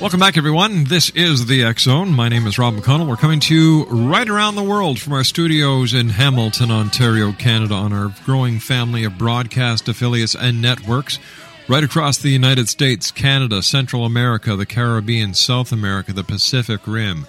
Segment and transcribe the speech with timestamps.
[0.00, 0.84] Welcome back, everyone.
[0.84, 2.10] This is the X Zone.
[2.10, 3.06] My name is Rob McConnell.
[3.06, 7.74] We're coming to you right around the world from our studios in Hamilton, Ontario, Canada,
[7.74, 11.20] on our growing family of broadcast affiliates and networks.
[11.68, 17.28] Right across the United States, Canada, Central America, the Caribbean, South America, the Pacific Rim,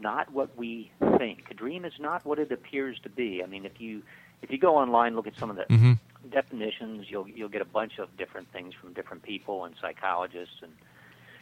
[0.00, 1.44] not what we think.
[1.50, 3.42] A dream is not what it appears to be.
[3.42, 4.02] I mean, if you
[4.42, 5.98] if you go online, look at some of the Mhm.
[6.30, 10.56] definitions, you'll you'll get a bunch of different things from different people and psychologists.
[10.62, 10.72] And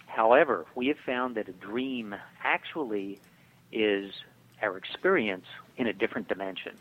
[0.08, 3.20] however, we have found that a dream actually
[3.70, 4.12] is
[4.62, 5.46] our experience
[5.76, 6.72] in a different dimension.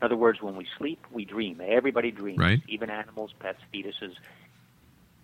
[0.00, 1.60] In other words, when we sleep, we dream.
[1.64, 2.60] Everybody dreams, Right.
[2.66, 4.14] even animals, pets, fetuses.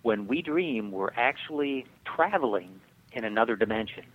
[0.03, 2.79] When we dream, we're actually traveling
[3.11, 4.05] in another dimension.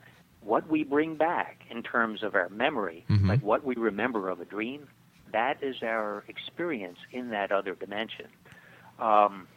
[0.40, 3.28] What we bring back in terms of our memory, Mhm.
[3.28, 4.88] like what we remember of a dream,
[5.32, 8.28] that is our experience in that other dimension.
[8.98, 9.48] Um,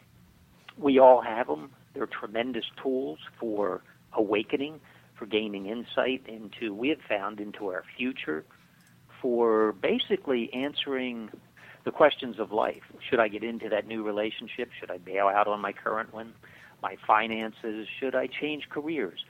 [0.76, 1.70] we all have them.
[1.98, 4.78] They're tremendous tools for awakening,
[5.16, 8.44] for gaining insight into, we have found, into our future,
[9.20, 11.28] for basically answering
[11.82, 12.84] the questions of life.
[13.10, 14.70] Should I get into that new relationship?
[14.78, 16.34] Should I bail out on my current one?
[16.84, 17.88] My finances?
[17.98, 19.24] Should I change careers?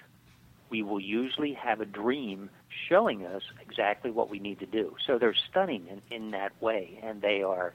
[0.69, 2.51] We will usually have a dream
[2.87, 4.95] showing us exactly what we need to do.
[5.07, 7.73] So they're stunning in, in that way, and they are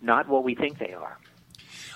[0.00, 1.18] not what we think they are.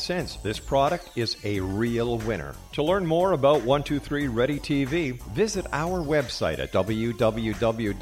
[0.43, 2.55] this product is a real winner.
[2.73, 8.01] To learn more about 123 Ready TV, visit our website at www.xzbn.net.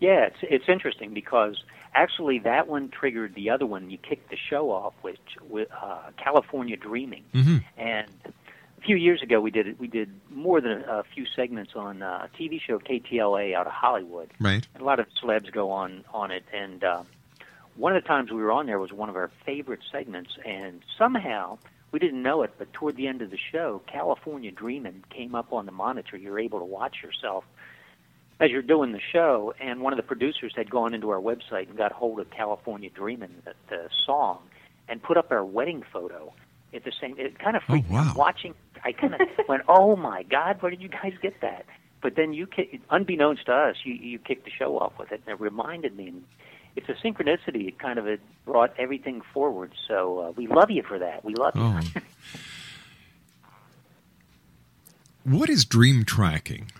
[0.00, 1.62] Yeah, it's it's interesting because
[1.94, 3.90] actually that one triggered the other one.
[3.90, 8.08] You kicked the show off with with uh, California Dreaming, hmm and
[8.82, 12.02] a few years ago we did we did more than a, a few segments on
[12.02, 14.30] uh, a TV show KTLA out of Hollywood.
[14.40, 14.66] Right.
[14.74, 17.06] And a lot of celebs go on on it, and um,
[17.76, 20.82] one of the times we were on there was one of our favorite segments, and
[20.98, 21.58] somehow
[21.92, 25.52] we didn't know it, but toward the end of the show, California Dreaming came up
[25.52, 26.16] on the monitor.
[26.16, 27.44] You're able to watch yourself
[28.40, 31.68] as you're doing the show, and one of the producers had gone into our website
[31.68, 34.40] and got hold of California Dreamin', the, the song,
[34.88, 36.32] and put up our wedding photo
[36.74, 37.16] at the same.
[37.18, 37.98] It kind of freaked me.
[38.16, 41.64] Watching, I kind of went, "Oh my God, where did you guys get that?"
[42.00, 45.22] But then you, ki- unbeknownst to us, you you kicked the show off with it,
[45.26, 46.08] and it reminded me.
[46.08, 46.24] And,
[46.74, 47.68] it's a synchronicity.
[47.68, 49.72] It kind of it brought everything forward.
[49.86, 51.22] So uh, we love you for that.
[51.22, 51.60] We love you.
[51.62, 51.80] Oh.
[55.24, 56.70] what is dream tracking?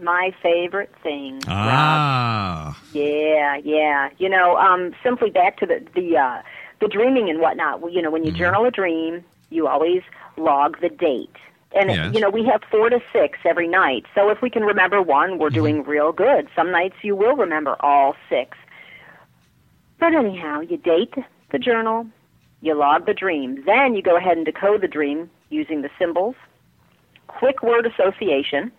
[0.00, 1.34] My favorite thing.
[1.36, 1.44] Rob.
[1.48, 4.10] Ah, Yeah, yeah.
[4.18, 6.42] You know, um, simply back to the the uh,
[6.80, 7.80] the dreaming and whatnot.
[7.80, 9.24] Well, You know, when you journal a dream,
[9.54, 10.02] you always
[10.36, 11.36] log the date.
[11.74, 12.14] And Yes.
[12.14, 14.06] you know, we have four to six every night.
[14.14, 15.54] So if we can remember one, we're mm-hmm.
[15.54, 16.48] doing real good.
[16.54, 18.56] Some nights you will remember all six.
[19.98, 21.14] But anyhow, you date
[21.50, 22.06] the journal,
[22.60, 23.62] you log the dream.
[23.64, 26.36] Then you go ahead and decode the dream using the symbols,
[27.26, 28.72] quick word association,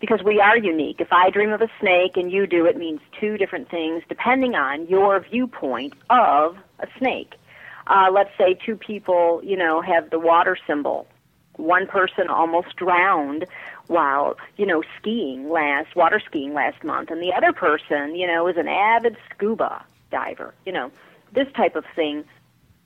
[0.00, 1.00] because we are unique.
[1.00, 4.54] If I dream of a snake and you do, it means two different things depending
[4.54, 7.34] on your viewpoint of a snake.
[7.86, 11.06] Uh, let's say two people, you know, have the water symbol.
[11.56, 13.46] One person almost drowned
[13.86, 18.46] while, you know, skiing last, water skiing last month, and the other person, you know,
[18.48, 20.54] is an avid scuba diver.
[20.66, 20.90] You know,
[21.32, 22.24] this type of thing.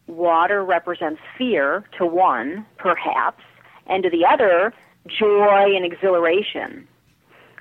[0.07, 3.45] Water represents fear to one, perhaps,
[3.87, 4.75] and to the other,
[5.07, 6.89] joy and exhilaration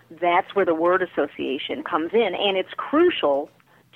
[0.10, 3.50] that's where the word association comes in, and it's crucial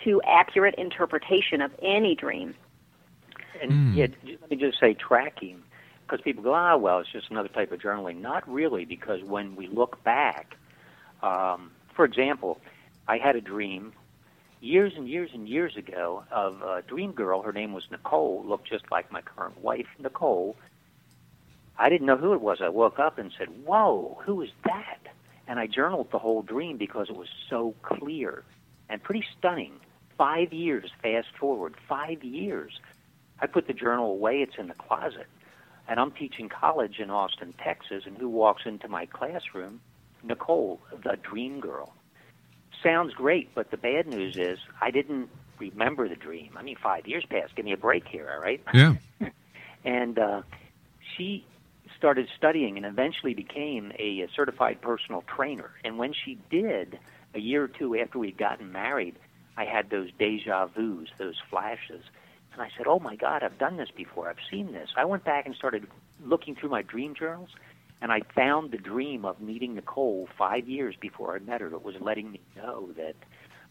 [0.04, 2.54] to accurate interpretation of any dream.
[3.62, 5.64] And yeah, j- let me just say tracking,
[6.02, 8.22] because people go, ah, well, it's just another type of journaling.
[8.22, 10.56] Not really, because when we look back,
[11.22, 12.60] um, for example,
[13.08, 13.94] I had a dream
[14.62, 17.42] years and years and years ago of a dream girl.
[17.42, 20.56] Her name was Nicole, looked just like my current wife, Nicole.
[21.78, 22.60] I didn't know who it was.
[22.62, 25.00] I woke up and said, whoa, who is that?
[25.48, 28.44] And I journaled the whole dream because it was so clear
[28.90, 29.74] and pretty stunning.
[30.18, 32.80] Five years fast forward, five years.
[33.40, 35.28] I put the journal away, it's in the closet.
[35.88, 39.82] And I'm teaching college in Austin, Texas, and who walks into my classroom?
[40.24, 41.94] Nicole, the dream girl.
[42.82, 46.52] Sounds great, but the bad news is I didn't remember the dream.
[46.58, 47.56] I mean, five years passed.
[47.56, 48.62] Give me a break here, all right?
[48.74, 48.96] yeah.
[49.86, 50.42] and uh,
[51.16, 51.46] she
[51.98, 55.72] started studying and eventually became a, certified personal trainer.
[55.84, 57.00] And when she did,
[57.34, 59.16] a year or two after we'd gotten married,
[59.56, 62.04] I had those deja vus, those flashes.
[62.54, 64.30] And I said, Oh my God, I've done this before.
[64.30, 64.90] I've seen this.
[64.96, 65.88] I went back and started
[66.24, 67.50] looking through my dream journals,
[68.02, 71.68] and I found the dream of meeting Nicole five years before I met her.
[71.68, 73.16] It was letting me know that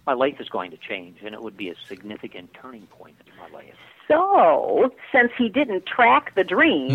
[0.07, 3.33] my life is going to change, and it would be a significant turning point in
[3.39, 3.75] my life.
[4.09, 6.91] So, since he didn't track the dream,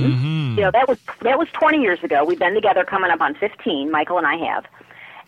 [0.58, 2.26] you know that was that was 20 years ago.
[2.26, 3.90] We've been together coming up on 15.
[3.90, 4.66] Michael and I have,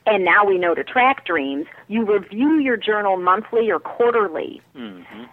[0.06, 1.68] and now we know to track dreams.
[1.88, 5.24] You review your journal monthly or quarterly, Mm-hmm.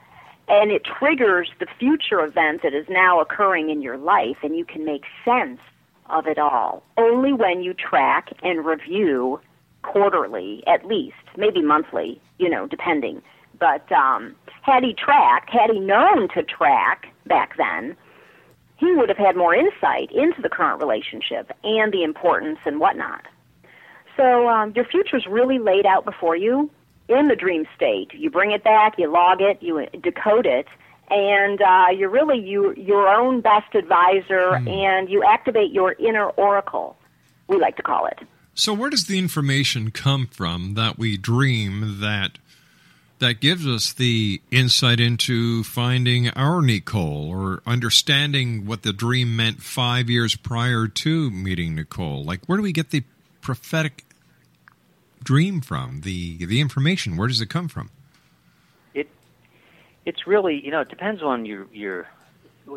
[0.48, 4.64] And it triggers the future event that is now occurring in your life, and you
[4.64, 5.60] can make sense
[6.08, 6.82] of it all.
[6.96, 9.40] Only when you track and review
[9.82, 13.22] quarterly, at least, maybe monthly, you know, depending.
[13.58, 17.96] But um, had he tracked, had he known to track back then,
[18.76, 23.24] he would have had more insight into the current relationship and the importance and whatnot.
[24.16, 26.70] So um, your future's really laid out before you
[27.08, 28.12] in the dream state.
[28.14, 30.66] You bring it back, you log it, you decode it,
[31.10, 36.96] and uh, you're really you, your own best advisor, and you activate your inner oracle.
[37.48, 38.18] We like to call it.
[38.54, 42.38] So where does the information come from that we dream that
[43.18, 49.62] that gives us the insight into finding our Nicole or understanding what the dream meant
[49.62, 52.24] five years prior to meeting Nicole?
[52.24, 53.04] Like where do we get the
[53.42, 54.05] prophetic
[55.26, 56.00] dream from?
[56.02, 57.90] The the information, where does it come from?
[58.94, 59.08] It
[60.06, 62.08] it's really you know it depends on your your.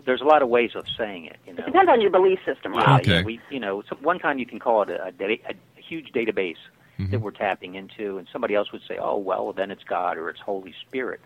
[0.06, 1.38] There's a lot of ways of saying it.
[1.48, 3.02] You know, It depends on your belief system, Rob.
[3.02, 3.18] Okay.
[3.18, 6.12] yeah, we you know so one time you can call it a, a, a huge
[6.12, 6.58] database
[6.98, 7.24] that mm-hmm.
[7.24, 10.42] we're tapping into, and somebody else would say, oh well, then it's God or it's
[10.42, 11.22] Holy Spirit.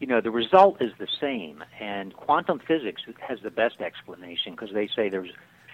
[0.00, 4.72] You know, the result is the same, and quantum physics has the best explanation because
[4.72, 5.30] they say there's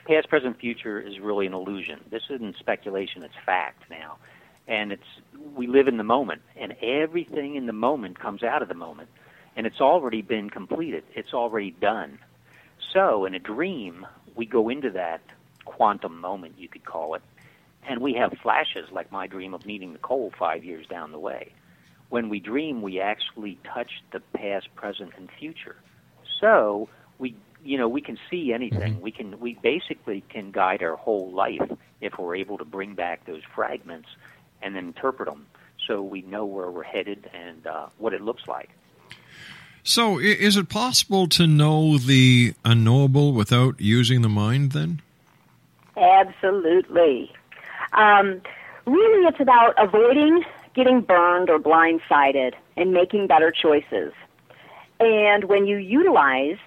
[0.06, 2.00] past, present, future is really an illusion.
[2.10, 4.18] This isn't speculation; it's fact now,
[4.68, 5.02] and it's
[5.56, 9.08] we live in the moment, and everything in the moment comes out of the moment,
[9.56, 11.02] and it's already been completed.
[11.14, 12.18] It's already done.
[12.92, 14.06] So, in a dream,
[14.36, 15.20] we go into that
[15.64, 17.22] quantum moment, you could call it,
[17.88, 21.52] and we have flashes like my dream of meeting Nicole five years down the way.
[22.08, 25.76] When we dream, we actually touch the past, present, and future.
[26.40, 27.34] So we,
[27.64, 28.94] you know, we can see anything.
[28.94, 29.02] Mm-hmm.
[29.02, 31.70] We can, we basically can guide our whole life
[32.00, 34.08] if we're able to bring back those fragments
[34.62, 35.46] and then interpret them,
[35.86, 38.70] so we know where we're headed and uh, what it looks like.
[39.82, 45.00] So is it possible to know the unknowable without using the mind then?
[45.96, 47.32] Absolutely.
[47.92, 48.42] Um,
[48.86, 54.12] really, it's about avoiding getting burned or blindsided and making better choices.
[55.00, 56.58] And when you utilize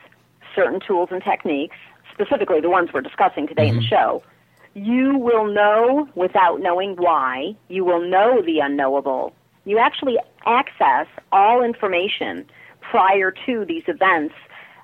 [0.56, 1.78] certain tools and techniques,
[2.12, 4.24] specifically the ones we're discussing today in the show,
[4.74, 7.56] you will know without knowing why.
[7.68, 9.34] You will know the unknowable.
[9.66, 12.46] You actually access all information
[12.80, 14.34] prior to these events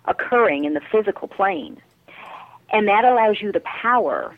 [0.06, 1.82] occurring in the physical plane.
[2.72, 4.36] And that allows you the power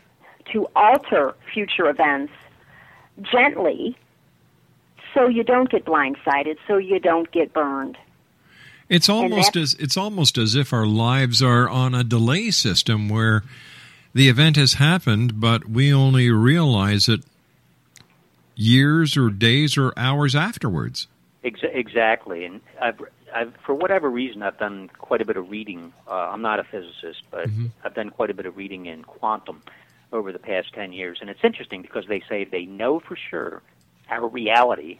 [0.52, 2.32] to alter future events
[3.22, 3.96] gently
[5.14, 7.98] so you don't get blindsided, so you don't get burned.
[8.88, 13.44] It's almost as it's almost as if our lives are on a delay system where
[14.12, 17.20] the event has happened, but we only realize it
[18.54, 21.06] years or days or hours afterwards.
[21.42, 23.00] Ex- exactly, and I've,
[23.34, 25.92] I've, for whatever reason, I've done quite a bit of reading.
[26.06, 27.48] Uh, I'm not a physicist, but
[27.84, 29.62] I've done quite a bit of reading in quantum
[30.12, 33.62] over the past ten years, and it's interesting because they say they know for sure
[34.10, 34.98] our reality,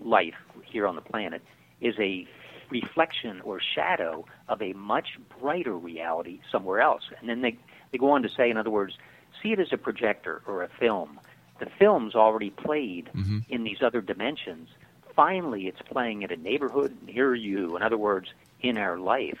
[0.00, 1.42] life here on the planet,
[1.80, 2.28] is a
[2.70, 7.02] reflection or shadow of a much brighter reality somewhere else.
[7.18, 7.56] And then they
[7.92, 8.94] they go on to say, in other words,
[9.42, 11.20] see it as a projector or a film.
[11.58, 13.10] The film's already played
[13.48, 14.68] in these other dimensions.
[15.14, 17.76] Finally, it's playing at a neighborhood near you.
[17.76, 18.28] In other words,
[18.62, 19.38] in our life.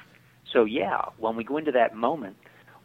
[0.52, 2.36] So yeah, when we go into that moment,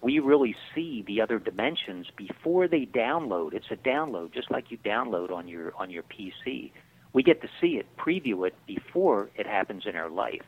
[0.01, 3.53] we really see the other dimensions before they download.
[3.53, 6.71] It's a download, just like you download on your on your PC.
[7.13, 10.43] We get to see it, preview it before it happens in our life.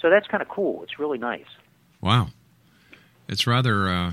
[0.00, 0.82] So that's kind of cool.
[0.82, 1.46] It's really nice.
[2.00, 2.28] Wow,
[3.28, 4.12] it's rather uh,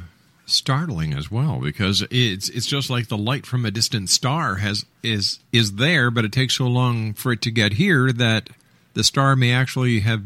[0.54, 4.86] startling as well because it's it's just like the light from a distant star has
[5.02, 8.50] is is there, but it takes so long for it to get here that
[8.94, 10.24] the star may actually have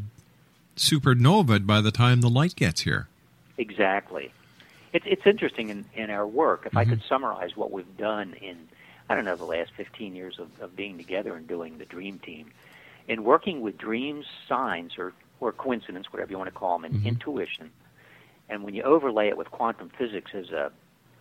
[0.75, 3.07] supernovaed by the time the light gets here.
[3.57, 4.31] Exactly.
[4.93, 6.65] It's it's interesting in, in our work.
[6.65, 6.93] If I mm-hmm.
[6.93, 8.67] could summarize what we've done in
[9.10, 12.19] I don't know the last 15 years of, of being together and doing the Dream
[12.19, 12.51] Team,
[13.07, 16.96] in working with dreams, signs, or or coincidence, whatever you want to call them, and
[16.96, 17.07] mm-hmm.
[17.07, 17.72] intuition,
[18.50, 20.72] and when you overlay it with quantum physics as a,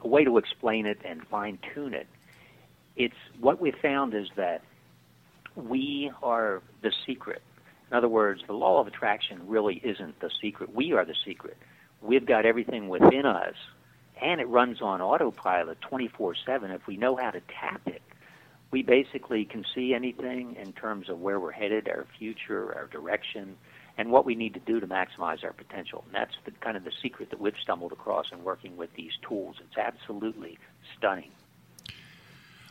[0.02, 2.06] a way to explain it and fine tune it,
[2.96, 4.62] it's what we found is that
[5.54, 7.42] we are the secret.
[7.90, 10.74] In other words, the law of attraction really isn't the secret.
[10.74, 11.56] We are the secret.
[12.02, 13.54] We've got everything within us,
[14.20, 18.02] and it runs on autopilot 24 7 if we know how to tap it.
[18.70, 23.56] We basically can see anything in terms of where we're headed, our future, our direction,
[23.98, 26.04] and what we need to do to maximize our potential.
[26.06, 29.12] And that's the kind of the secret that we've stumbled across in working with these
[29.26, 29.56] tools.
[29.60, 30.58] It's absolutely
[30.96, 31.30] stunning.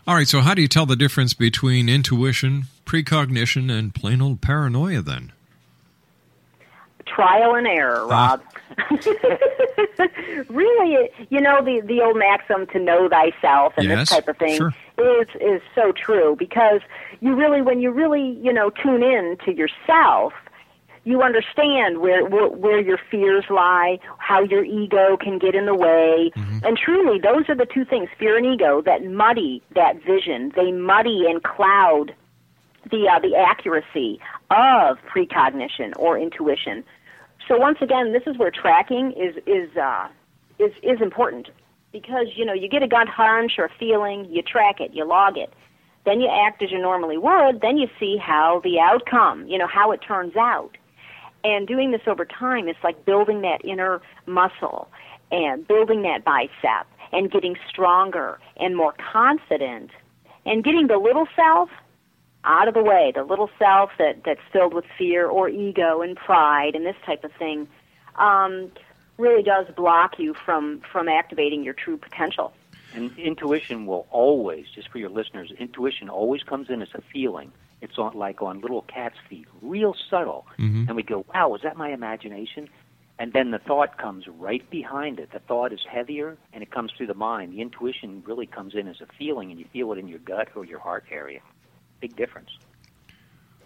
[0.08, 4.40] All right, so how do you tell the difference between intuition, precognition, and plain old
[4.40, 5.32] paranoia then?
[7.08, 8.38] Trial and error, uh-huh.
[8.38, 8.42] Rob.
[10.50, 14.38] really, you know the the old maxim to know thyself and Yes, this type of
[14.38, 14.74] thing sure.
[14.98, 16.82] is is so true because
[17.22, 20.34] you really when you really you know tune in to yourself,
[21.06, 25.76] you understand where where, where your fears lie, how your ego can get in the
[25.76, 30.52] way, and truly those are the two things, fear and ego, that muddy that vision.
[30.56, 32.14] They muddy and cloud
[32.92, 36.84] the uh, the accuracy of precognition or intuition.
[37.48, 40.08] So once again, this is where tracking is is uh,
[40.60, 41.50] is is important
[41.92, 45.06] because you know you get a gut hunch or a feeling, you track it, you
[45.06, 45.54] log it,
[46.06, 49.68] then you act as you normally would, then you see how the outcome, you know,
[49.68, 50.78] how it turns out.
[51.46, 54.90] And doing this over time, it's like building that inner muscle
[55.32, 59.92] and building that bicep and getting stronger and more confident
[60.44, 61.70] and getting the little self
[62.46, 66.16] out of the way, the little self that, that's filled with fear or ego and
[66.16, 67.68] pride and this type of thing,
[68.16, 68.72] um,
[69.20, 72.54] really does block you from, from activating your true potential.
[72.96, 77.52] And intuition will always, just for your listeners, intuition always comes in as a feeling.
[77.86, 80.48] It's on like on little cat's feet, real subtle.
[80.58, 80.86] Mm-hmm.
[80.88, 82.68] And we go, wow, was that my imagination?
[83.20, 85.32] And then the thought comes right behind it.
[85.32, 87.54] The thought is heavier and it comes through the mind.
[87.54, 90.50] The intuition really comes in as a feeling and you feel it in your gut
[90.56, 91.42] or your heart area.
[92.02, 92.50] Big difference.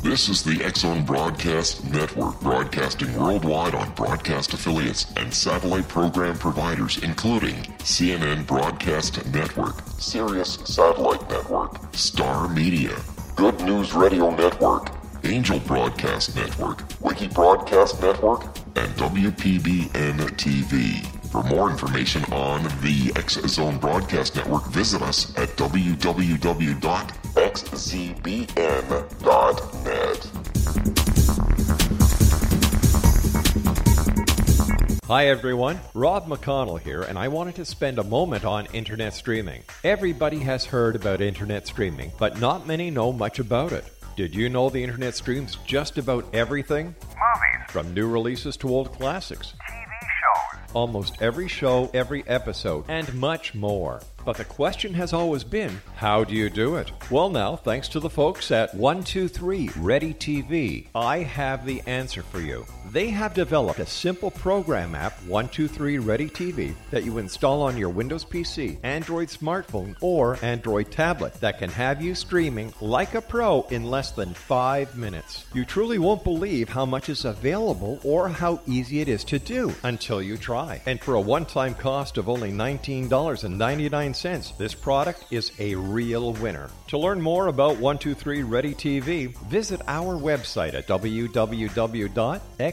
[0.02, 6.38] This is the X Zone Broadcast Network, broadcasting worldwide on broadcast affiliates and satellite program
[6.38, 12.96] providers, including CNN Broadcast Network, Sirius Satellite Network, Star Media,
[13.36, 18.44] Good News Radio Network, Angel Broadcast Network, Wiki Broadcast Network,
[18.76, 21.06] and WPBN TV.
[21.32, 26.84] For more information on the X Zone Broadcast Network, visit us at www.xzbn.net.
[35.08, 39.64] Hi everyone, Rob McConnell here, and I wanted to spend a moment on internet streaming.
[39.84, 43.86] Everybody has heard about internet streaming, but not many know much about it.
[44.16, 46.88] Did you know the internet streams just about everything?
[47.08, 49.54] Movies, From new releases to old classics.
[49.68, 54.02] TV shows, Almost every show, every episode, and much more.
[54.24, 56.92] But the question has always been, how do you do it?
[57.10, 62.40] Well, now, thanks to the folks at 123 Ready TV, I have the answer for
[62.40, 62.66] you.
[62.92, 67.88] They have developed a simple program app, 123 Ready TV, that you install on your
[67.90, 73.62] Windows PC, Android smartphone, or Android tablet that can have you streaming like a pro
[73.70, 75.46] in less than five minutes.
[75.54, 79.74] You truly won't believe how much is available or how easy it is to do
[79.84, 80.82] until you try.
[80.86, 86.70] And for a one time cost of only $19.99, this product is a real winner.
[86.90, 90.88] To learn more about 123 Ready TV, visit our website at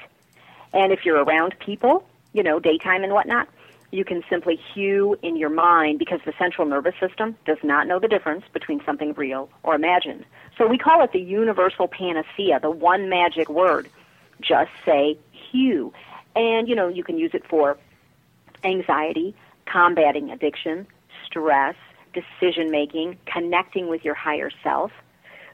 [0.74, 3.48] And if you're around people, you know, daytime and whatnot,
[3.94, 8.00] you can simply HU in your mind because the central nervous system does not know
[8.00, 10.26] the difference between something real or imagined.
[10.58, 13.88] So we call it the universal panacea, the one magic word.
[14.42, 15.18] Just say
[15.52, 15.94] HU.
[16.36, 17.78] And, you know, you can use it for
[18.64, 19.36] anxiety,
[19.72, 20.88] combating addiction,
[21.24, 21.76] stress,
[22.14, 24.92] decision making, connecting with your higher self.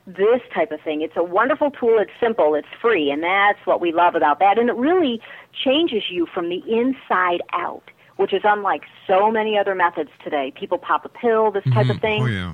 [0.08, 1.02] This type of thing.
[1.02, 2.00] It's a wonderful tool.
[2.00, 2.56] It's simple.
[2.56, 3.12] It's free.
[3.12, 4.58] And that's what we love about that.
[4.58, 5.22] And it really
[5.54, 7.84] changes you from the inside out,
[8.20, 10.52] which is unlike so many other methods today.
[10.54, 12.02] People pop a pill, this type of Mhm.
[12.02, 12.54] thing Oh, yeah.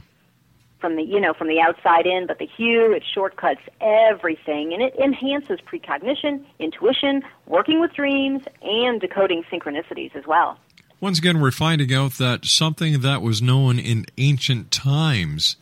[0.79, 4.83] from the you know from the outside in, but the HU it shortcuts everything and
[4.83, 10.59] it enhances precognition, intuition, working with dreams, and decoding synchronicities as well.
[11.01, 15.55] Once again, we're finding out that something that was known in ancient times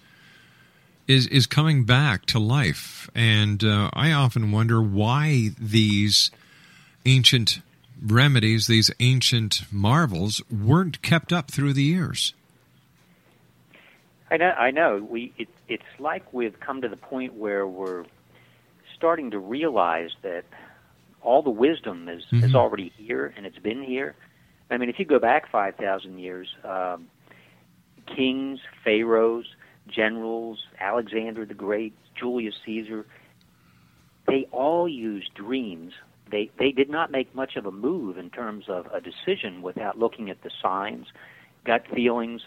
[1.07, 6.29] is is coming back to life, and uh, I often wonder why these
[7.05, 7.61] ancient
[8.05, 12.33] remedies, these ancient marvels, weren't kept up through the years.
[14.29, 14.49] I know.
[14.49, 15.05] I know.
[15.07, 15.33] We.
[15.37, 18.05] It, it's like we've come to the point where we're
[18.95, 20.43] starting to realize that
[21.21, 22.43] all the wisdom is Mm-hmm.
[22.45, 24.15] is already here and it's been here.
[24.71, 27.07] I mean, if you go back five thousand years, um,
[28.15, 29.45] kings, pharaohs,
[29.87, 33.05] generals, Alexander the Great, Julius Caesar,
[34.27, 35.93] they all used dreams.
[36.33, 39.99] They they did not make much of a move in terms of a decision without
[39.99, 41.05] looking at the signs,
[41.63, 42.41] gut feelings.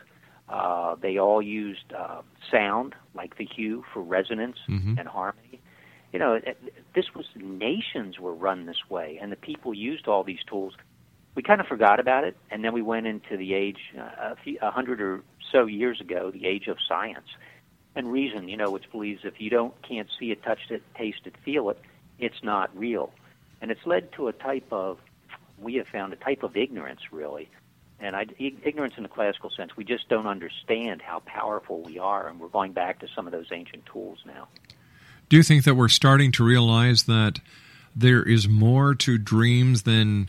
[0.49, 4.99] Uh, they all used uh, sound, like the HU, for resonance Mhm.
[4.99, 5.61] and harmony.
[6.13, 6.41] You know,
[6.95, 10.75] this was nations were run this way, and the people used all these tools.
[11.37, 14.37] We kind of forgot about it, and then we went into the age uh, a,
[14.43, 15.23] few, a hundred or
[15.53, 17.29] so years ago, the age of science
[17.95, 18.49] and reason.
[18.49, 21.71] You know, which believes if you don't can't see it, touch it, taste it, feel
[21.71, 21.79] it,
[22.19, 23.13] it's not real,
[23.61, 24.99] and it's led to a type of
[25.59, 27.49] we have found a type of ignorance, really.
[27.99, 32.29] And I, ignorance in the classical sense, we just don't understand how powerful we are,
[32.29, 34.49] and we're going back to some of those ancient tools now.
[35.29, 37.41] Do you think that we're starting to realize that
[37.95, 40.29] there is more to dreams than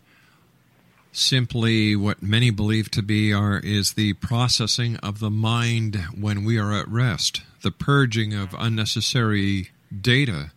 [1.11, 6.57] simply what many believe to be are is the processing of the mind when we
[6.57, 10.51] are at rest, the purging of unnecessary data?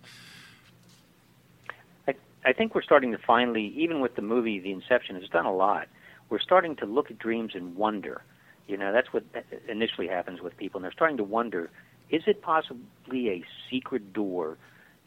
[2.44, 5.54] I, think we're starting to finally, even with the movie The Inception, has done a
[5.54, 5.88] lot.
[6.28, 8.22] We're starting to look at dreams and wonder.
[8.66, 9.24] You know, that's what
[9.68, 11.70] initially happens with people, and they're starting to wonder:
[12.10, 14.58] is it possibly a secret door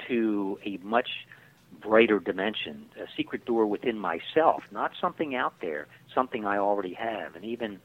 [0.08, 1.10] to a much
[1.82, 7.36] brighter dimension, a secret door within myself, not something out there, something I already have,
[7.36, 7.80] and even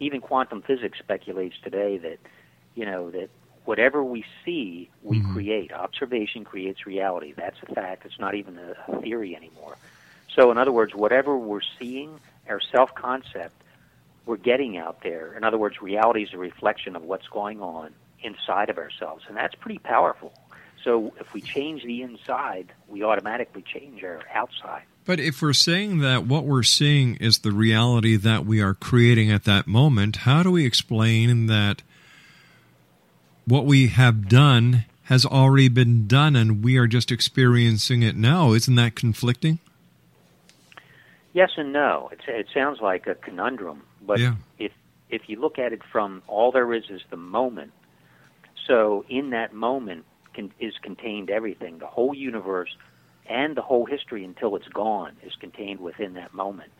[0.00, 2.18] even quantum physics speculates today that
[2.74, 3.28] you know that
[3.64, 5.32] whatever we see, we mm-hmm.
[5.32, 5.72] create.
[5.72, 7.32] Observation creates reality.
[7.36, 8.04] That's a fact.
[8.06, 9.76] It's not even a, a theory anymore.
[10.34, 13.54] So, in other words, whatever we're seeing, our self concept,
[14.26, 15.34] we're getting out there.
[15.34, 17.92] In other words, reality is a reflection of what's going on
[18.22, 20.32] inside of ourselves, and that's pretty powerful.
[20.84, 24.82] So, if we change the inside, we automatically change our outside.
[25.04, 29.30] But if we're saying that what we're seeing is the reality that we are creating
[29.30, 31.82] at that moment, how do we explain that
[33.50, 38.52] what we have done has already been done and we are just experiencing it now?
[38.52, 39.58] Isn't that conflicting?
[41.32, 42.10] Yes and no.
[42.12, 44.34] It, it sounds like a conundrum, but Yeah.
[44.58, 44.72] if
[45.08, 47.72] if you look at it from all there is is the moment.
[48.68, 51.78] So in that moment can, is contained everything.
[51.78, 52.70] The whole universe
[53.28, 56.70] and the whole history until it's gone is contained within that moment.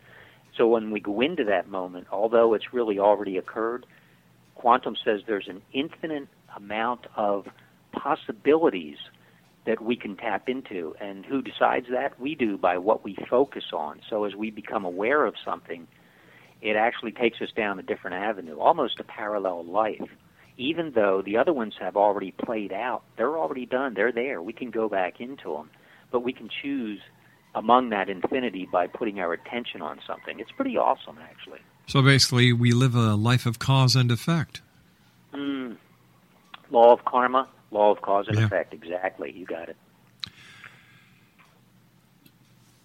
[0.57, 3.85] So when we go into that moment, although it's really already occurred,
[4.55, 7.47] quantum says there's an infinite amount of
[7.91, 8.97] possibilities
[9.65, 10.95] that we can tap into.
[10.99, 12.19] And who decides that?
[12.19, 14.01] We do by what we focus on.
[14.09, 15.87] So as we become aware of something,
[16.61, 20.09] it actually takes us down a different avenue, almost a parallel life.
[20.57, 24.41] Even though the other ones have already played out, they're already done, they're there.
[24.41, 25.69] We can go back into them,
[26.11, 26.99] but we can choose
[27.55, 30.39] among that infinity by putting our attention on something.
[30.39, 31.59] It's pretty awesome, actually.
[31.87, 34.61] So basically, we live a life of cause and effect.
[35.33, 35.77] Mm.
[36.71, 38.45] Law of karma, law of cause and Yeah.
[38.45, 38.73] effect.
[38.73, 39.31] Exactly.
[39.31, 39.77] You got it.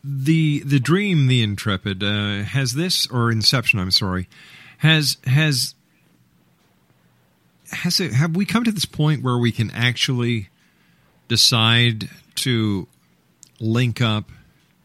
[0.08, 4.28] the the dream the intrepid uh, has this or inception i'm sorry
[4.78, 5.74] has has
[7.72, 10.48] has it have we come to this point where we can actually
[11.26, 12.86] decide to
[13.58, 14.30] link up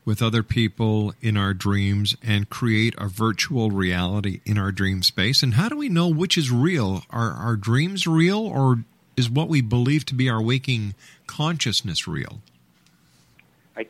[0.06, 5.44] with other people in our dreams and create a virtual reality in our dream space
[5.44, 8.84] and how do we know which is real are our dreams real or
[9.18, 10.94] is what we believe to be our waking
[11.28, 12.42] consciousness real
[13.76, 13.88] I,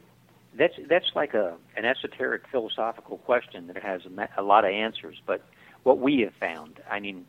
[0.55, 5.21] that's that's like a an esoteric philosophical question that has a, a lot of answers.
[5.25, 5.43] But
[5.84, 7.25] what we have found, I mean,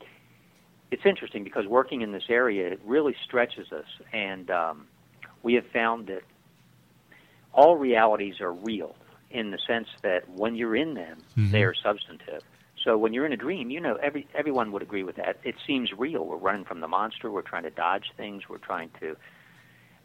[0.91, 4.87] it's interesting because working in this area it really stretches us, and um,
[5.43, 6.23] we have found that
[7.55, 8.95] all realities are real
[9.31, 11.51] in the sense that when you're in them, Mhm.
[11.51, 12.43] they are substantive.
[12.83, 15.39] So when you're in a dream, you know every everyone would agree with that.
[15.45, 16.25] It seems real.
[16.27, 17.31] We're running from the monster.
[17.31, 18.49] We're trying to dodge things.
[18.49, 19.17] We're trying to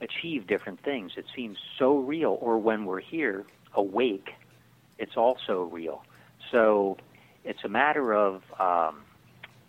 [0.01, 1.13] achieve different things.
[1.17, 2.37] It seems so real.
[2.39, 4.33] Or when we're here, awake,
[4.97, 6.03] it's also real.
[6.51, 6.97] So
[7.43, 9.01] it's a matter of, um,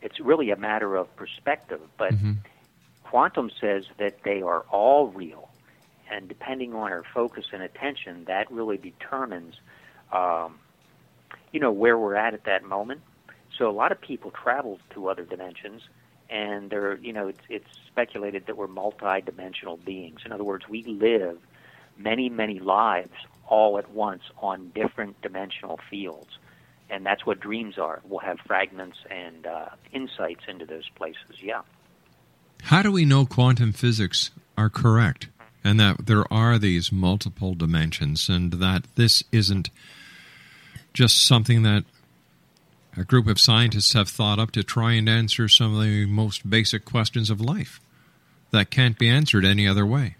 [0.03, 1.81] it's really a matter of perspective.
[1.97, 2.13] But
[3.05, 5.49] quantum says that they are all real.
[6.11, 9.57] And depending on our focus and attention, that really determines,
[10.13, 10.59] um,
[11.53, 13.01] you know, where we're at at that moment.
[13.57, 15.83] So a lot of people travel to other dimensions
[16.31, 20.21] and they're you know it's it's speculated that we're multi-dimensional beings.
[20.25, 21.39] In other words, we live
[21.97, 23.15] many many lives
[23.47, 26.39] all at once on different dimensional fields,
[26.91, 28.01] and that's what dreams are.
[28.05, 31.43] We'll have fragments and uh, insights into those places.
[31.43, 31.63] Yeah.
[32.65, 35.29] How do we know quantum physics are correct
[35.65, 39.71] and that there are these multiple dimensions and that this isn't
[40.99, 41.85] just something that
[42.97, 46.51] a group of scientists have thought up to try and answer some of the most
[46.51, 47.79] basic questions of life
[48.51, 50.17] that can't be answered any other way?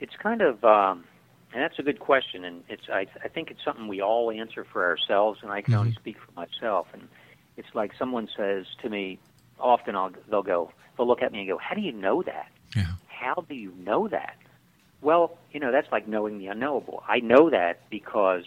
[0.00, 1.04] It's kind of, um,
[1.52, 4.64] and that's a good question, and it's I, I think it's something we all answer
[4.64, 5.96] for ourselves, and I can only Mhm.
[5.96, 6.86] speak for myself.
[6.94, 7.06] And
[7.58, 9.18] it's like someone says to me,
[9.60, 12.48] often I'll they'll go, they'll look at me and go, "How do you know that?
[12.74, 12.92] Yeah.
[13.08, 14.36] How do you know that?"
[15.02, 17.04] Well, you know, that's like knowing the unknowable.
[17.06, 18.44] I know that because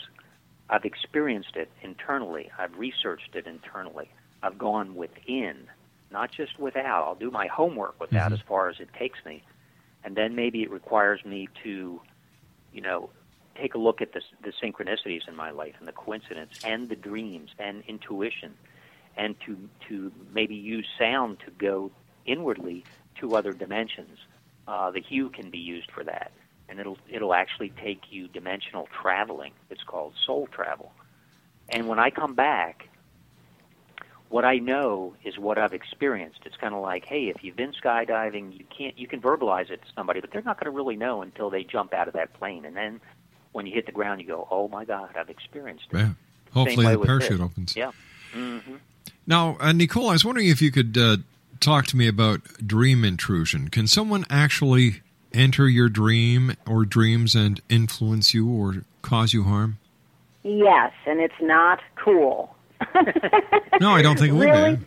[0.70, 2.52] I've experienced it internally.
[2.58, 4.10] I've researched it internally.
[4.44, 5.68] I've gone within,
[6.12, 7.06] not just without.
[7.06, 8.36] I'll do my homework without Mhm.
[8.36, 9.44] as far as it takes me.
[10.04, 12.02] And then maybe it requires me to,
[12.72, 13.10] you know,
[13.56, 16.96] take a look at the, the synchronicities in my life and the coincidence and the
[16.96, 18.54] dreams and intuition
[19.18, 19.58] and to,
[19.90, 21.92] to maybe use sound to go
[22.26, 22.86] inwardly
[23.20, 24.18] to other dimensions.
[24.68, 26.32] Uh, the HU can be used for that,
[26.70, 29.52] and it'll it'll actually take you dimensional traveling.
[29.70, 30.92] It's called soul travel.
[31.70, 32.90] And when I come back,
[34.30, 36.40] what I know is what I've experienced.
[36.46, 39.82] It's kind of like, hey, if you've been skydiving, you can't you can verbalize it
[39.82, 42.34] to somebody, but they're not going to really know until they jump out of that
[42.34, 42.66] plane.
[42.66, 43.02] And then
[43.52, 45.98] when you hit the ground, you go, oh my God, I've experienced it.
[45.98, 46.10] Yeah.
[46.54, 47.76] Hopefully the parachute opens.
[47.76, 47.92] Yeah.
[48.34, 48.58] hmm
[49.28, 51.18] Now, uh, Nicole, I was wondering if you could uh,
[51.60, 53.70] talk to me about dream intrusion.
[53.70, 55.02] Can someone actually
[55.34, 59.78] enter your dream or dreams and influence you or cause you harm?
[60.44, 62.56] Yes, and it's not cool.
[63.82, 64.76] No, I don't think it would Really?
[64.76, 64.86] be.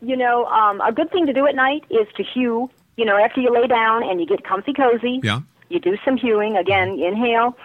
[0.00, 2.68] You know, um, a good thing to do at night is to HU.
[2.96, 5.40] You know, after you lay down and you get comfy cozy, Yeah.
[5.68, 6.56] you do some HUing.
[6.56, 7.56] Again, inhale,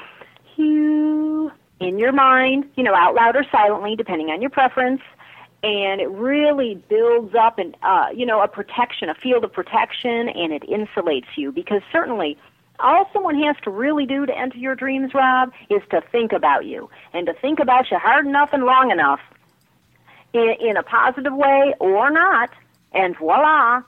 [0.56, 5.02] HU in your mind, you know, out loud or silently, depending on your preference.
[5.62, 10.30] And it really builds up an, uh, you know, a protection, a field of protection,
[10.30, 11.52] and it insulates you.
[11.52, 12.38] Because certainly
[12.80, 16.66] all someone has to really do to enter your dreams, Rob, is to think about
[16.66, 16.90] you.
[17.14, 19.20] And to think about you hard enough and long enough
[20.34, 22.52] in, in a positive way or not,
[22.92, 23.82] and voila,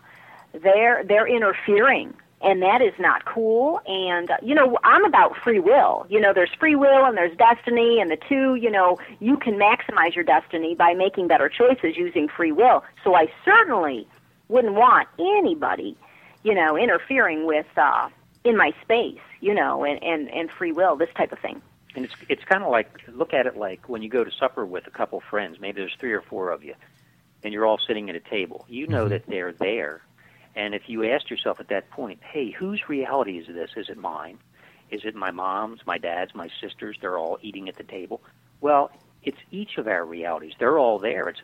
[0.54, 3.82] they're they're interfering, and that is not cool.
[3.86, 6.06] And uh, you know, I'm about free will.
[6.10, 9.56] You know, there's free will and there's destiny, and the two, you know, you can
[9.56, 12.84] maximize your destiny by making better choices using free will.
[13.04, 14.08] So I certainly
[14.48, 15.98] wouldn't want anybody,
[16.44, 18.10] you know, interfering with uh,
[18.44, 21.62] in my space, you know, and and and free will, this type of thing.
[21.96, 24.66] And it's it's kind of like look at it like when you go to supper
[24.66, 25.60] with a couple friends.
[25.60, 26.76] Maybe there's three or four of you,
[27.44, 28.66] and you're all sitting at a table.
[28.70, 30.02] You know that they're there,
[30.56, 33.72] and if you asked yourself at that point, "Hey, whose reality is this?
[33.76, 34.40] Is it mine?
[34.90, 36.98] Is it my mom's, my dad's, my sister's?
[37.00, 38.22] They're all eating at the table."
[38.60, 38.92] Well,
[39.24, 40.54] it's each of our realities.
[40.60, 41.30] They're all there.
[41.30, 41.42] It's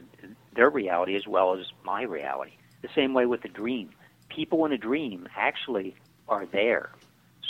[0.53, 2.53] their reality as well as my reality.
[2.81, 3.91] The same way with the dream.
[4.29, 5.95] People in a dream actually
[6.27, 6.91] are there.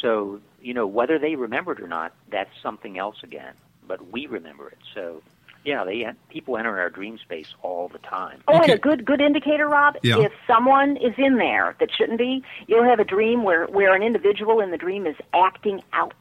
[0.02, 3.54] So, you know, whether they remember it or not, that's something else again.
[3.88, 4.78] But we remember it.
[4.94, 5.22] So,
[5.68, 8.42] yeah, they people enter our dream space all the time.
[8.48, 9.98] Oh, and a good good indicator, Rob.
[10.02, 10.20] Yeah.
[10.20, 14.02] If someone is in there that shouldn't be, you'll have a dream where where an
[14.02, 16.16] individual in the dream is acting out.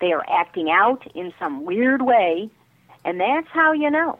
[0.00, 2.50] They are acting out in some weird way,
[3.04, 4.18] and that's how you know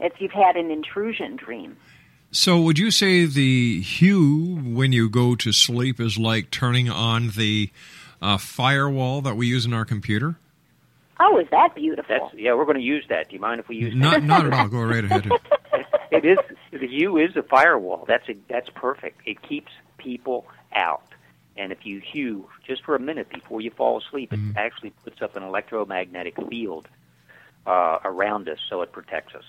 [0.00, 1.76] if you've had an intrusion dream.
[2.30, 7.32] So, would you say the HU when you go to sleep is like turning on
[7.36, 7.70] the
[8.22, 10.36] uh, firewall that we use in our computer?
[11.20, 12.04] Oh, is that beautiful?
[12.08, 13.28] That's yeah, we're going to use that.
[13.28, 14.24] Do you mind if we use Not, that?
[14.24, 14.68] not at all.
[14.68, 15.30] Go right ahead.
[16.10, 16.38] it is
[16.72, 18.04] the HU is a firewall.
[18.06, 19.20] That's a, that's perfect.
[19.26, 21.06] It keeps people out.
[21.56, 25.22] And if you HU just for a minute before you fall asleep, it actually puts
[25.22, 26.88] up an electromagnetic field
[27.64, 29.44] uh, around us, so it protects us.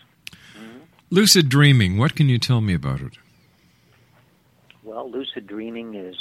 [1.09, 1.97] Lucid dreaming.
[1.97, 3.17] What can you tell me about it?
[4.83, 6.15] Well, lucid dreaming is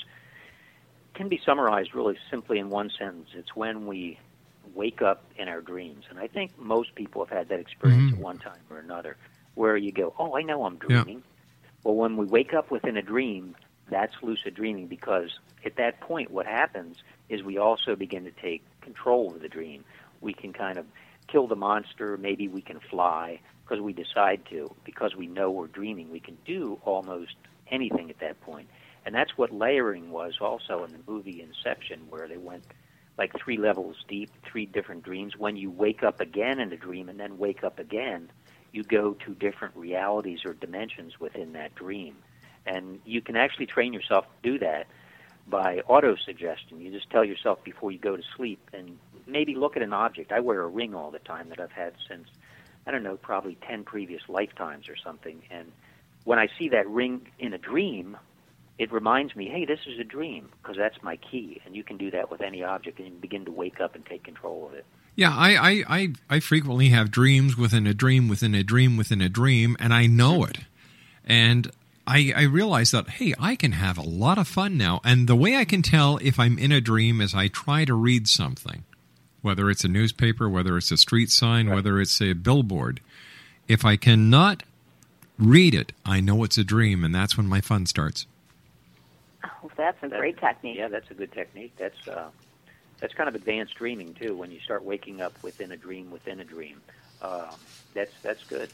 [1.15, 3.29] can be summarized really simply in one sentence.
[3.35, 4.19] It's when we
[4.75, 8.13] wake up in our dreams, and I think most people have had that experience Mhm.
[8.13, 9.17] at one time or another,
[9.55, 11.05] where you go, "Oh, I know I'm Yeah.
[11.05, 11.23] dreaming."
[11.85, 13.57] Well, when we wake up within a dream,
[13.89, 16.97] that's lucid dreaming because at that point, what happens
[17.29, 19.85] is we also begin to take control of the dream.
[20.21, 20.87] We can kind of
[21.29, 22.17] kill the monster.
[22.17, 24.75] Maybe we can fly because we decide to.
[24.85, 27.37] Because we know we're dreaming, we can do almost
[27.71, 28.69] anything at that point.
[29.07, 32.65] And that's what layering was also in the movie Inception, where they went
[33.17, 35.37] like three levels deep, three different dreams.
[35.37, 38.31] When you wake up again in a dream and then wake up again,
[38.73, 42.17] you go to different realities or dimensions within that dream.
[42.67, 44.87] And you can actually train yourself to do that
[45.47, 46.81] by auto suggestion.
[46.81, 50.33] You just tell yourself before you go to sleep and maybe look at an object.
[50.33, 52.29] I wear a ring all the time that I've had since,
[52.87, 55.43] I don't know, probably 10 previous lifetimes or something.
[55.51, 55.71] And
[56.25, 58.17] when I see that ring in a dream,
[58.79, 61.61] it reminds me, hey, this is a dream, because that's my key.
[61.65, 64.05] And you can do that with any object and you begin to wake up and
[64.05, 64.85] take control of it.
[65.17, 69.21] Yeah, I, I, I, I frequently have dreams within a dream within a dream within
[69.21, 70.59] a dream, and I know it.
[71.25, 71.71] And
[72.05, 75.01] I, I realize that, hey, I can have a lot of fun now.
[75.05, 77.95] And the way I can tell if I'm in a dream is I try to
[77.95, 78.85] read something,
[79.41, 81.77] whether it's a newspaper, whether it's a street sign, right.
[81.77, 83.01] whether it's a billboard.
[83.69, 84.65] If I cannot
[85.39, 88.27] read it, I know it's a dream, and that's when my fun starts.
[89.77, 90.77] That's a that's, great technique.
[90.77, 91.73] Yeah, that's a good technique.
[91.79, 92.31] That's uh,
[93.01, 94.37] that's kind of advanced dreaming too.
[94.37, 96.81] When you start waking up within a dream within a dream,
[97.23, 97.53] uh,
[97.95, 98.71] that's that's good.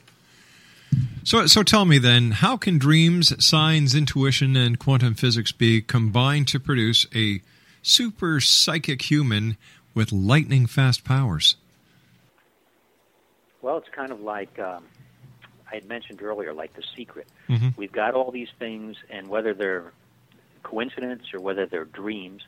[1.23, 6.49] So, so tell me then, how can dreams, signs, intuition, and quantum physics be combined
[6.49, 7.43] to produce a
[7.83, 9.57] super psychic human
[9.95, 11.57] with lightning fast powers?
[13.61, 14.85] Well, it's kind of like um,
[15.71, 17.29] I had mentioned earlier, like the secret.
[17.49, 17.69] Mm-hmm.
[17.77, 19.93] We've got all these things, and whether they're
[20.63, 22.43] coincidence or whether they're dreams,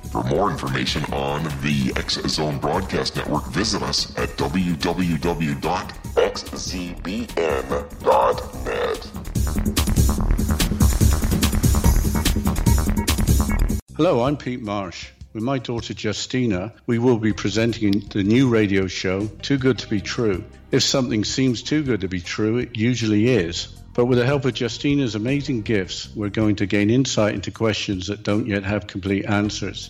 [0.11, 4.81] For more information on the X Zone Broadcast Network, visit us at www.xzbn.net.
[13.95, 15.11] Hello, I'm Pete Marsh.
[15.31, 19.87] With my daughter Justina, we will be presenting the new radio show, Too Good to
[19.87, 20.43] Be True.
[20.71, 23.67] If something seems too good to be true, it usually is.
[23.93, 28.07] But with the help of Justina's amazing gifts, we're going to gain insight into questions
[28.07, 29.89] that don't yet have complete answers.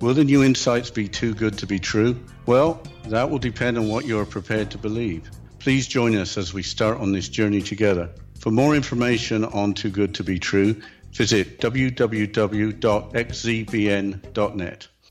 [0.00, 2.18] Will the new insights be too good to be true?
[2.46, 5.30] Well, that will depend on what you are prepared to believe.
[5.60, 8.10] Please join us as we start on this journey together.
[8.38, 10.76] For more information on Too Good to Be True,
[11.12, 12.08] visit www.xzbn.net.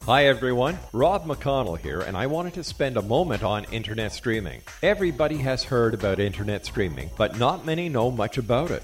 [0.05, 4.61] Hi everyone, Rob McConnell here, and I wanted to spend a moment on internet streaming.
[4.84, 8.84] Everybody has heard about internet streaming, but not many know much about it.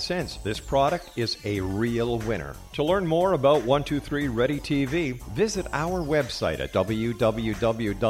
[0.00, 0.36] cents.
[0.38, 2.54] This product is a real winner.
[2.74, 8.00] To learn more about 123 Ready TV, visit our website at www.xzbn.net.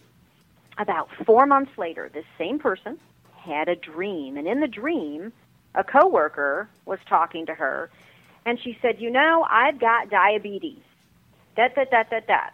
[0.79, 2.97] about four months later, this same person
[3.35, 5.31] had a dream, and in the dream,
[5.75, 7.91] a coworker was talking to her,
[8.45, 10.81] and she said, "You know, I've got diabetes."
[11.55, 12.53] That that that that that.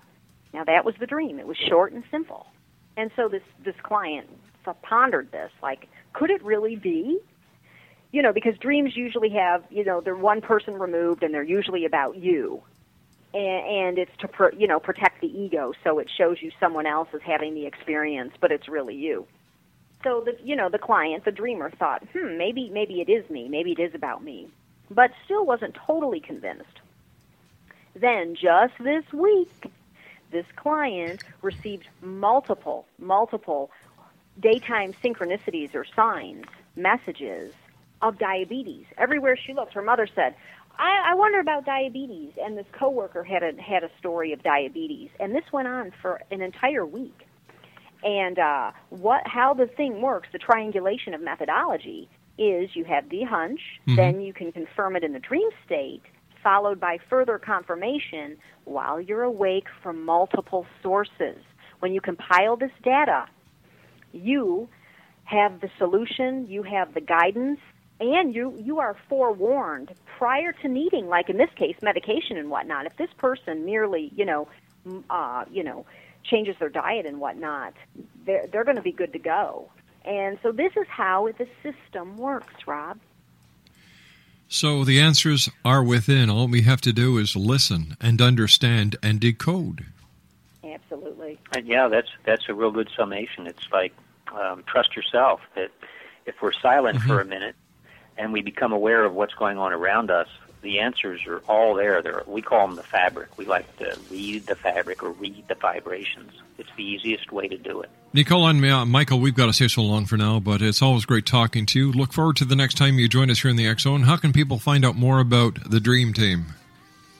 [0.53, 1.39] Now that was the dream.
[1.39, 2.47] It was short and simple.
[2.97, 4.28] And so this this client
[4.82, 7.19] pondered this, like, could it really be?
[8.11, 11.86] You know, because dreams usually have, you know, they're one person removed, and they're usually
[11.86, 12.63] about you,
[13.36, 15.73] and, and it's to, pro, you know, protect the ego.
[15.83, 19.27] So it shows you someone else is having the experience, but it's really you.
[20.03, 23.49] So the, you know, the client, the dreamer, thought, hmm, maybe maybe it is me,
[23.49, 24.47] maybe it is about me,
[24.89, 26.79] but still wasn't totally convinced.
[27.95, 29.71] Then just this week,
[30.31, 33.71] this client received multiple, multiple
[34.39, 37.53] daytime synchronicities or signs, messages
[38.01, 38.86] of diabetes.
[38.97, 40.36] Everywhere she looked, her mother said,
[40.78, 42.32] I, I wonder about diabetes.
[42.41, 45.09] And this coworker had a, had a story of diabetes.
[45.19, 47.28] And this went on for an entire week.
[48.03, 52.07] And uh, what, how the thing works, the triangulation of methodology,
[52.38, 53.95] is you have the hunch, Mhm.
[53.95, 56.01] then you can confirm it in the dream state,
[56.43, 61.38] followed by further confirmation while you're awake from multiple sources.
[61.80, 63.26] When you compile this data,
[64.11, 64.67] you
[65.23, 67.59] have the solution, you have the guidance,
[68.00, 72.86] and you you are forewarned prior to needing, like in this case, medication and whatnot.
[72.86, 74.48] If this person merely, you know,
[75.10, 75.86] uh, you know,
[76.24, 77.74] changes their diet and whatnot,
[78.26, 79.70] they're they're going to be good to go.
[80.04, 83.00] And so this is how the system works, Rob.
[84.48, 86.30] So the answers are within.
[86.30, 89.86] All we have to do is listen and understand and decode.
[90.64, 91.39] Absolutely.
[91.56, 93.48] And yeah, that's that's a real good summation.
[93.48, 93.93] It's like
[94.34, 95.39] um, trust yourself.
[95.56, 95.72] That
[96.26, 97.56] if we're silent for a minute
[98.18, 100.28] and we become aware of what's going on around us,
[100.61, 102.01] the answers are all there.
[102.01, 103.38] They're, we call them the fabric.
[103.38, 106.32] We like to read the fabric or read the vibrations.
[106.57, 107.89] It's the easiest way to do it.
[108.13, 111.05] Nicole and uh, Michael, we've got to say so long for now, but it's always
[111.05, 111.91] great talking to you.
[111.91, 114.03] Look forward to the next time you join us here in the X Zone.
[114.03, 116.45] How can people find out more about the Dream Team?